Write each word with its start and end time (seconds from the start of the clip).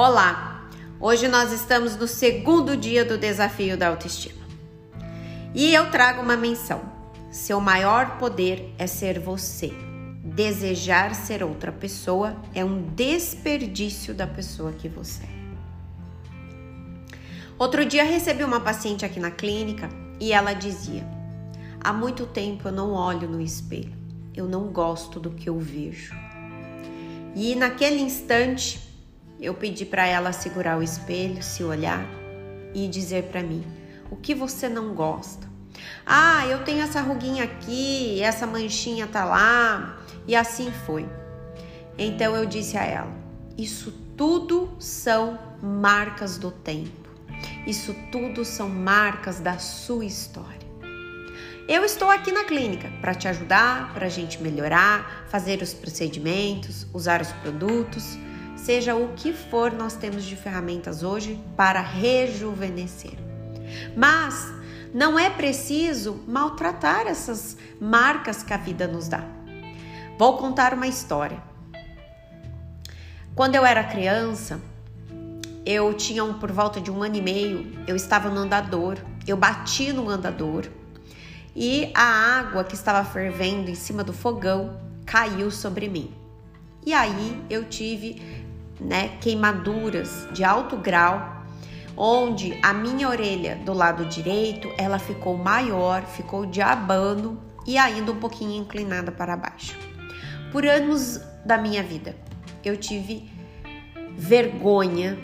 Olá! 0.00 0.70
Hoje 1.00 1.26
nós 1.26 1.50
estamos 1.50 1.96
no 1.96 2.06
segundo 2.06 2.76
dia 2.76 3.04
do 3.04 3.18
desafio 3.18 3.76
da 3.76 3.88
autoestima. 3.88 4.46
E 5.52 5.74
eu 5.74 5.90
trago 5.90 6.22
uma 6.22 6.36
menção. 6.36 6.80
Seu 7.32 7.60
maior 7.60 8.16
poder 8.16 8.72
é 8.78 8.86
ser 8.86 9.18
você. 9.18 9.72
Desejar 10.22 11.16
ser 11.16 11.42
outra 11.42 11.72
pessoa 11.72 12.36
é 12.54 12.64
um 12.64 12.80
desperdício 12.94 14.14
da 14.14 14.24
pessoa 14.24 14.70
que 14.70 14.88
você 14.88 15.24
é. 15.24 15.38
Outro 17.58 17.84
dia 17.84 18.04
recebi 18.04 18.44
uma 18.44 18.60
paciente 18.60 19.04
aqui 19.04 19.18
na 19.18 19.32
clínica 19.32 19.88
e 20.20 20.32
ela 20.32 20.52
dizia: 20.52 21.04
Há 21.80 21.92
muito 21.92 22.24
tempo 22.24 22.68
eu 22.68 22.72
não 22.72 22.92
olho 22.92 23.28
no 23.28 23.40
espelho, 23.40 23.96
eu 24.32 24.46
não 24.46 24.68
gosto 24.68 25.18
do 25.18 25.30
que 25.30 25.48
eu 25.48 25.58
vejo. 25.58 26.14
E 27.34 27.56
naquele 27.56 28.00
instante 28.00 28.86
eu 29.40 29.54
pedi 29.54 29.84
para 29.84 30.06
ela 30.06 30.32
segurar 30.32 30.78
o 30.78 30.82
espelho, 30.82 31.42
se 31.42 31.62
olhar 31.62 32.04
e 32.74 32.88
dizer 32.88 33.24
para 33.24 33.42
mim: 33.42 33.64
o 34.10 34.16
que 34.16 34.34
você 34.34 34.68
não 34.68 34.94
gosta? 34.94 35.46
Ah, 36.04 36.46
eu 36.46 36.64
tenho 36.64 36.82
essa 36.82 37.00
ruguinha 37.00 37.44
aqui, 37.44 38.20
essa 38.20 38.46
manchinha 38.46 39.06
tá 39.06 39.24
lá, 39.24 39.98
e 40.26 40.34
assim 40.34 40.72
foi. 40.86 41.08
Então 41.96 42.34
eu 42.34 42.46
disse 42.46 42.76
a 42.76 42.84
ela: 42.84 43.12
isso 43.56 43.92
tudo 44.16 44.74
são 44.78 45.38
marcas 45.62 46.38
do 46.38 46.50
tempo. 46.50 47.08
Isso 47.66 47.94
tudo 48.10 48.44
são 48.44 48.68
marcas 48.68 49.38
da 49.38 49.58
sua 49.58 50.04
história. 50.04 50.58
Eu 51.68 51.84
estou 51.84 52.10
aqui 52.10 52.32
na 52.32 52.44
clínica 52.44 52.90
para 53.00 53.14
te 53.14 53.28
ajudar, 53.28 53.92
para 53.92 54.06
a 54.06 54.08
gente 54.08 54.42
melhorar, 54.42 55.26
fazer 55.28 55.60
os 55.60 55.74
procedimentos, 55.74 56.86
usar 56.94 57.20
os 57.20 57.30
produtos 57.30 58.18
Seja 58.58 58.94
o 58.94 59.14
que 59.14 59.32
for, 59.32 59.72
nós 59.72 59.94
temos 59.94 60.24
de 60.24 60.34
ferramentas 60.34 61.02
hoje 61.02 61.40
para 61.56 61.80
rejuvenescer. 61.80 63.14
Mas 63.96 64.52
não 64.92 65.18
é 65.18 65.30
preciso 65.30 66.20
maltratar 66.26 67.06
essas 67.06 67.56
marcas 67.80 68.42
que 68.42 68.52
a 68.52 68.56
vida 68.56 68.86
nos 68.86 69.08
dá. 69.08 69.24
Vou 70.18 70.36
contar 70.36 70.74
uma 70.74 70.88
história. 70.88 71.40
Quando 73.34 73.54
eu 73.54 73.64
era 73.64 73.84
criança, 73.84 74.60
eu 75.64 75.94
tinha 75.94 76.24
um, 76.24 76.34
por 76.34 76.50
volta 76.50 76.80
de 76.80 76.90
um 76.90 77.02
ano 77.02 77.16
e 77.16 77.22
meio, 77.22 77.72
eu 77.86 77.94
estava 77.94 78.28
no 78.28 78.40
andador, 78.40 78.98
eu 79.26 79.36
bati 79.36 79.92
no 79.92 80.08
andador 80.08 80.66
e 81.54 81.92
a 81.94 82.02
água 82.40 82.64
que 82.64 82.74
estava 82.74 83.08
fervendo 83.08 83.70
em 83.70 83.74
cima 83.74 84.02
do 84.02 84.12
fogão 84.12 84.80
caiu 85.06 85.50
sobre 85.50 85.88
mim. 85.88 86.12
E 86.84 86.92
aí 86.92 87.40
eu 87.48 87.64
tive 87.64 88.47
né, 88.80 89.16
queimaduras 89.20 90.26
de 90.32 90.44
alto 90.44 90.76
grau, 90.76 91.42
onde 91.96 92.58
a 92.62 92.72
minha 92.72 93.08
orelha 93.08 93.56
do 93.56 93.72
lado 93.72 94.04
direito, 94.06 94.70
ela 94.78 94.98
ficou 94.98 95.36
maior, 95.36 96.02
ficou 96.02 96.46
de 96.46 96.60
abano 96.60 97.40
e 97.66 97.76
ainda 97.76 98.12
um 98.12 98.20
pouquinho 98.20 98.62
inclinada 98.62 99.10
para 99.10 99.36
baixo. 99.36 99.76
Por 100.52 100.64
anos 100.64 101.20
da 101.44 101.58
minha 101.58 101.82
vida, 101.82 102.14
eu 102.64 102.76
tive 102.76 103.28
vergonha 104.16 105.18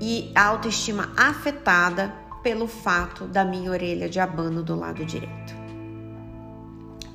e 0.00 0.30
autoestima 0.34 1.12
afetada 1.16 2.14
pelo 2.42 2.66
fato 2.66 3.24
da 3.24 3.44
minha 3.44 3.70
orelha 3.70 4.08
de 4.08 4.18
abano 4.20 4.62
do 4.62 4.74
lado 4.74 5.04
direito. 5.04 5.54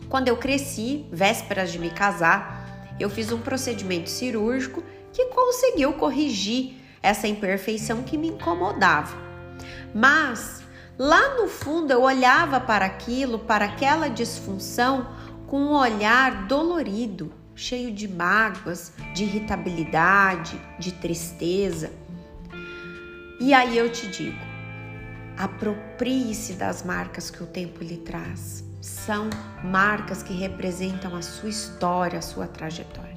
Quando 0.09 0.29
eu 0.29 0.37
cresci, 0.37 1.05
vésperas 1.11 1.71
de 1.71 1.79
me 1.79 1.89
casar, 1.89 2.95
eu 2.99 3.09
fiz 3.09 3.31
um 3.31 3.39
procedimento 3.39 4.09
cirúrgico 4.09 4.81
que 5.17 5.25
conseguiu 5.33 5.93
corrigir 5.93 6.75
essa 7.01 7.27
imperfeição 7.27 8.03
que 8.03 8.15
me 8.15 8.27
incomodava. 8.27 9.17
Mas 9.91 10.61
lá 10.95 11.33
no 11.33 11.47
fundo 11.47 11.91
eu 11.91 12.03
olhava 12.03 12.59
para 12.59 12.85
aquilo, 12.85 13.39
para 13.39 13.65
aquela 13.65 14.09
disfunção, 14.09 15.07
com 15.47 15.59
um 15.59 15.71
olhar 15.71 16.45
dolorido, 16.45 17.33
cheio 17.55 17.91
de 17.91 18.07
mágoas, 18.07 18.93
de 19.15 19.23
irritabilidade, 19.23 20.61
de 20.77 20.91
tristeza. 20.91 21.91
E 23.39 23.55
aí 23.55 23.75
eu 23.75 23.91
te 23.91 24.07
digo, 24.07 24.37
aproprie-se 25.35 26.53
das 26.53 26.83
marcas 26.83 27.31
que 27.31 27.41
o 27.41 27.47
tempo 27.47 27.83
lhe 27.83 27.97
traz. 27.97 28.63
São 28.81 29.31
marcas 29.63 30.21
que 30.21 30.33
representam 30.33 31.15
a 31.15 31.23
sua 31.23 31.49
história, 31.49 32.19
a 32.19 32.21
sua 32.21 32.45
trajetória. 32.45 33.16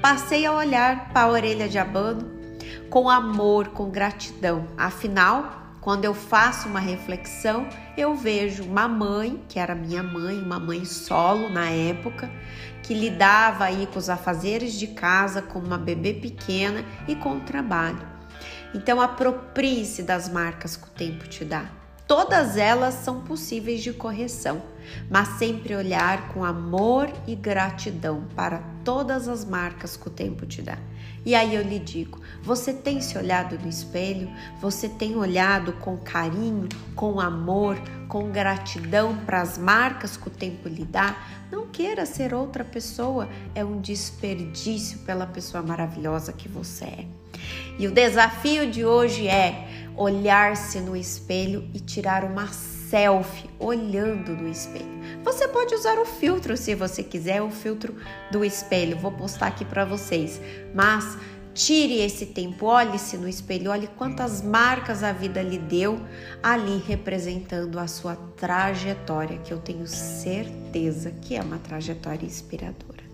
Passei 0.00 0.46
a 0.46 0.52
olhar 0.52 1.10
para 1.12 1.22
a 1.22 1.30
orelha 1.30 1.68
de 1.68 1.78
abano 1.78 2.40
com 2.90 3.08
amor, 3.08 3.68
com 3.68 3.88
gratidão. 3.88 4.66
Afinal, 4.76 5.60
quando 5.80 6.04
eu 6.04 6.12
faço 6.12 6.68
uma 6.68 6.80
reflexão, 6.80 7.66
eu 7.96 8.14
vejo 8.14 8.64
uma 8.64 8.88
mãe, 8.88 9.42
que 9.48 9.58
era 9.58 9.74
minha 9.74 10.02
mãe, 10.02 10.36
uma 10.42 10.58
mãe 10.58 10.84
solo 10.84 11.48
na 11.48 11.70
época, 11.70 12.30
que 12.82 12.92
lidava 12.92 13.64
aí 13.64 13.86
com 13.86 13.98
os 13.98 14.10
afazeres 14.10 14.74
de 14.74 14.88
casa, 14.88 15.40
com 15.40 15.58
uma 15.58 15.78
bebê 15.78 16.12
pequena 16.12 16.84
e 17.06 17.14
com 17.14 17.36
o 17.36 17.40
trabalho. 17.40 18.06
Então, 18.74 19.00
aproprie-se 19.00 20.02
das 20.02 20.28
marcas 20.28 20.76
que 20.76 20.86
o 20.86 20.90
tempo 20.90 21.26
te 21.28 21.44
dá. 21.44 21.79
Todas 22.10 22.56
elas 22.56 22.94
são 22.94 23.20
possíveis 23.20 23.84
de 23.84 23.92
correção, 23.92 24.60
mas 25.08 25.28
sempre 25.38 25.76
olhar 25.76 26.30
com 26.30 26.44
amor 26.44 27.08
e 27.24 27.36
gratidão 27.36 28.24
para 28.34 28.60
todas 28.82 29.28
as 29.28 29.44
marcas 29.44 29.96
que 29.96 30.08
o 30.08 30.10
tempo 30.10 30.44
te 30.44 30.60
dá. 30.60 30.76
E 31.24 31.36
aí 31.36 31.54
eu 31.54 31.62
lhe 31.62 31.78
digo: 31.78 32.20
você 32.42 32.74
tem 32.74 33.00
se 33.00 33.16
olhado 33.16 33.56
no 33.60 33.68
espelho? 33.68 34.28
Você 34.60 34.88
tem 34.88 35.14
olhado 35.14 35.72
com 35.74 35.96
carinho, 35.98 36.68
com 36.96 37.20
amor, 37.20 37.78
com 38.08 38.28
gratidão 38.32 39.16
para 39.18 39.40
as 39.40 39.56
marcas 39.56 40.16
que 40.16 40.26
o 40.26 40.32
tempo 40.32 40.68
lhe 40.68 40.84
dá? 40.84 41.16
Não 41.48 41.68
queira 41.68 42.04
ser 42.04 42.34
outra 42.34 42.64
pessoa, 42.64 43.28
é 43.54 43.64
um 43.64 43.80
desperdício 43.80 44.98
pela 45.06 45.28
pessoa 45.28 45.62
maravilhosa 45.62 46.32
que 46.32 46.48
você 46.48 46.86
é. 46.86 47.06
E 47.78 47.86
o 47.86 47.92
desafio 47.92 48.68
de 48.68 48.84
hoje 48.84 49.28
é 49.28 49.88
olhar-se 50.00 50.80
no 50.80 50.96
espelho 50.96 51.68
e 51.74 51.78
tirar 51.78 52.24
uma 52.24 52.46
selfie 52.48 53.50
olhando 53.58 54.34
no 54.34 54.48
espelho. 54.48 54.88
Você 55.22 55.46
pode 55.46 55.74
usar 55.74 55.98
o 55.98 56.06
filtro 56.06 56.56
se 56.56 56.74
você 56.74 57.02
quiser, 57.02 57.42
o 57.42 57.50
filtro 57.50 57.94
do 58.32 58.42
espelho. 58.42 58.96
Vou 58.96 59.12
postar 59.12 59.48
aqui 59.48 59.62
para 59.62 59.84
vocês. 59.84 60.40
Mas 60.74 61.18
tire 61.52 62.00
esse 62.00 62.24
tempo, 62.24 62.64
olhe-se 62.64 63.18
no 63.18 63.28
espelho, 63.28 63.70
olhe 63.70 63.88
quantas 63.88 64.40
marcas 64.40 65.02
a 65.02 65.12
vida 65.12 65.42
lhe 65.42 65.58
deu 65.58 66.00
ali 66.42 66.82
representando 66.88 67.78
a 67.78 67.86
sua 67.86 68.16
trajetória, 68.38 69.36
que 69.40 69.52
eu 69.52 69.58
tenho 69.58 69.86
certeza 69.86 71.10
que 71.10 71.36
é 71.36 71.42
uma 71.42 71.58
trajetória 71.58 72.24
inspiradora. 72.24 73.04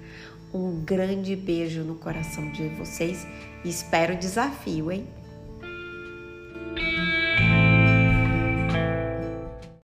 Um 0.54 0.84
grande 0.84 1.34
beijo 1.34 1.82
no 1.82 1.96
coração 1.96 2.48
de 2.52 2.68
vocês 2.68 3.26
e 3.64 3.68
espero 3.68 4.14
o 4.14 4.16
desafio, 4.16 4.92
hein? 4.92 5.04